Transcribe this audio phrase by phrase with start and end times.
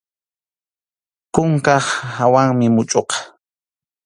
[1.33, 3.17] Kunkap hawanmi muchʼuqa.